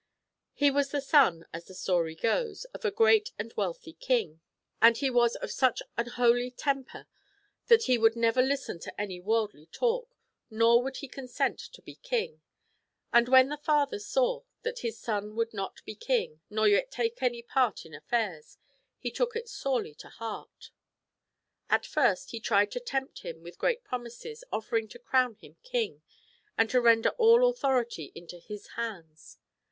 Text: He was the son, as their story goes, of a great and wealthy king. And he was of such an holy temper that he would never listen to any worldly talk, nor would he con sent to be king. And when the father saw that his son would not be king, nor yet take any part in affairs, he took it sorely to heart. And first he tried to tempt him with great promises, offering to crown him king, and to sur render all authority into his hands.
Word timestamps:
He 0.53 0.71
was 0.71 0.89
the 0.89 0.99
son, 0.99 1.45
as 1.53 1.65
their 1.65 1.75
story 1.75 2.15
goes, 2.15 2.65
of 2.73 2.83
a 2.83 2.89
great 2.89 3.33
and 3.37 3.53
wealthy 3.55 3.93
king. 3.93 4.41
And 4.81 4.97
he 4.97 5.11
was 5.11 5.35
of 5.35 5.51
such 5.51 5.79
an 5.95 6.07
holy 6.07 6.49
temper 6.49 7.05
that 7.67 7.83
he 7.83 7.99
would 7.99 8.15
never 8.15 8.41
listen 8.41 8.79
to 8.79 8.99
any 8.99 9.19
worldly 9.19 9.67
talk, 9.67 10.15
nor 10.49 10.81
would 10.81 10.97
he 11.05 11.07
con 11.07 11.27
sent 11.27 11.59
to 11.59 11.83
be 11.83 11.93
king. 11.93 12.41
And 13.13 13.29
when 13.29 13.49
the 13.49 13.57
father 13.57 13.99
saw 13.99 14.41
that 14.63 14.79
his 14.79 14.97
son 14.99 15.35
would 15.35 15.53
not 15.53 15.85
be 15.85 15.93
king, 15.93 16.41
nor 16.49 16.67
yet 16.67 16.89
take 16.89 17.21
any 17.21 17.43
part 17.43 17.85
in 17.85 17.93
affairs, 17.93 18.57
he 18.97 19.11
took 19.11 19.35
it 19.35 19.47
sorely 19.47 19.93
to 19.99 20.09
heart. 20.09 20.71
And 21.69 21.85
first 21.85 22.31
he 22.31 22.39
tried 22.39 22.71
to 22.71 22.79
tempt 22.79 23.19
him 23.19 23.43
with 23.43 23.59
great 23.59 23.83
promises, 23.83 24.43
offering 24.51 24.87
to 24.87 24.97
crown 24.97 25.35
him 25.35 25.57
king, 25.61 26.01
and 26.57 26.69
to 26.69 26.77
sur 26.77 26.81
render 26.81 27.09
all 27.19 27.47
authority 27.47 28.11
into 28.15 28.39
his 28.39 28.69
hands. 28.69 29.37